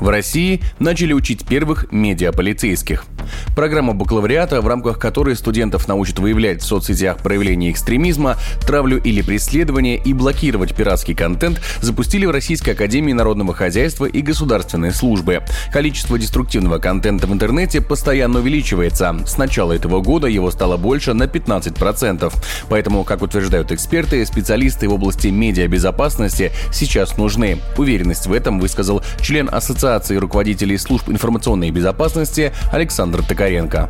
[0.00, 3.04] В России начали учить первых медиаполицейских.
[3.54, 9.98] Программа бакалавриата, в рамках которой студентов научат выявлять в соцсетях проявления экстремизма, травлю или преследование
[10.02, 15.42] и блокировать пиратский контент, запустили в Российской Академии Народного Хозяйства и Государственной Службы.
[15.70, 19.14] Количество деструктивного контента в интернете постоянно увеличивается.
[19.26, 22.32] С начала этого года его стало больше на 15%.
[22.70, 27.58] Поэтому, как утверждают эксперты, специалисты в области медиабезопасности сейчас нужны.
[27.76, 33.88] Уверенность в этом высказал член Ассоциации руководителей служб информационной безопасности Александр Токаренко.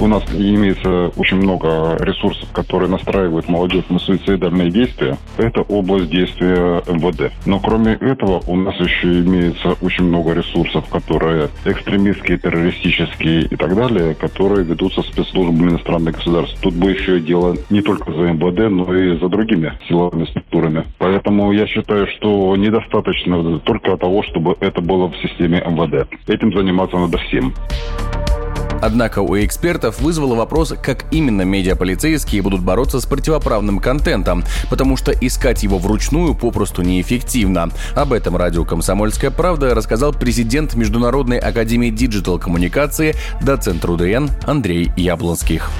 [0.00, 5.18] У нас имеется очень много ресурсов, которые настраивают молодежь на суицидальные действия.
[5.36, 7.30] Это область действия МВД.
[7.44, 13.76] Но кроме этого у нас еще имеется очень много ресурсов, которые экстремистские, террористические и так
[13.76, 16.58] далее, которые ведутся спецслужбами иностранных государств.
[16.62, 20.86] Тут бы еще дело не только за МВД, но и за другими силовыми структурами.
[20.96, 26.08] Поэтому я считаю, что недостаточно только того, чтобы это было в системе МВД.
[26.26, 27.52] Этим заниматься надо всем.
[28.80, 35.12] Однако у экспертов вызвало вопрос, как именно медиаполицейские будут бороться с противоправным контентом, потому что
[35.12, 37.70] искать его вручную попросту неэффективно.
[37.94, 45.70] Об этом радио «Комсомольская правда» рассказал президент Международной академии диджитал-коммуникации, доцент РУДН Андрей Яблонских.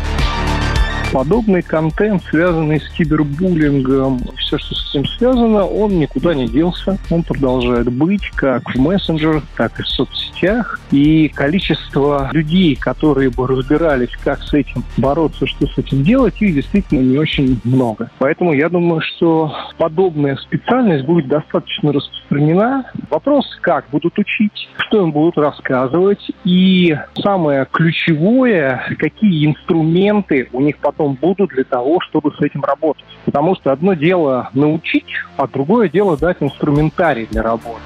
[1.13, 6.99] Подобный контент, связанный с кибербуллингом, все, что с этим связано, он никуда не делся.
[7.11, 10.79] Он продолжает быть как в мессенджерах, так и в соцсетях.
[10.93, 16.55] И количество людей, которые бы разбирались, как с этим бороться, что с этим делать, их
[16.55, 18.11] действительно не очень много.
[18.19, 22.85] Поэтому я думаю, что подобная специальность будет достаточно распространена.
[23.11, 26.31] Вопрос, как будут учить, что им будут рассказывать.
[26.45, 32.63] И самое ключевое, какие инструменты у них потом потом будут для того, чтобы с этим
[32.63, 33.05] работать.
[33.25, 35.07] Потому что одно дело научить,
[35.39, 37.81] а другое дело дать инструментарий для работы.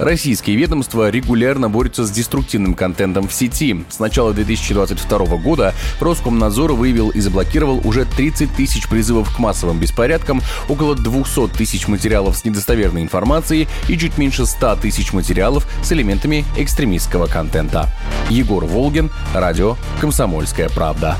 [0.00, 3.84] Российские ведомства регулярно борются с деструктивным контентом в сети.
[3.90, 10.40] С начала 2022 года Роскомнадзор выявил и заблокировал уже 30 тысяч призывов к массовым беспорядкам,
[10.70, 16.46] около 200 тысяч материалов с недостоверной информацией и чуть меньше 100 тысяч материалов с элементами
[16.56, 17.90] экстремистского контента.
[18.30, 21.18] Егор Волгин, радио «Комсомольская правда».